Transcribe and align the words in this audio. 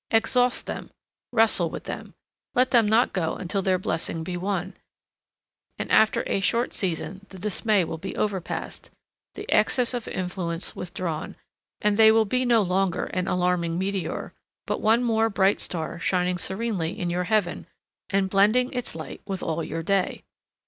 Exhaust 0.09 0.65
them, 0.65 0.89
wrestle 1.31 1.69
with 1.69 1.83
them, 1.83 2.15
let 2.55 2.71
them 2.71 2.87
not 2.87 3.13
go 3.13 3.35
until 3.35 3.61
their 3.61 3.77
blessing 3.77 4.23
be 4.23 4.35
won, 4.35 4.73
and 5.77 5.91
after 5.91 6.23
a 6.25 6.39
short 6.39 6.73
season 6.73 7.27
the 7.29 7.37
dismay 7.37 7.83
will 7.83 7.99
be 7.99 8.15
overpast, 8.15 8.89
the 9.35 9.45
excess 9.51 9.93
of 9.93 10.07
influence 10.07 10.75
withdrawn, 10.75 11.35
and 11.81 11.97
they 11.97 12.11
will 12.11 12.25
be 12.25 12.45
no 12.45 12.63
longer 12.63 13.05
an 13.13 13.27
alarming 13.27 13.77
meteor, 13.77 14.33
but 14.65 14.81
one 14.81 15.03
more 15.03 15.29
bright 15.29 15.61
star 15.61 15.99
shining 15.99 16.39
serenely 16.39 16.99
in 16.99 17.11
your 17.11 17.25
heaven 17.25 17.67
and 18.09 18.31
blending 18.31 18.73
its 18.73 18.95
light 18.95 19.21
with 19.27 19.43
all 19.43 19.63
your 19.63 19.83
day. 19.83 20.23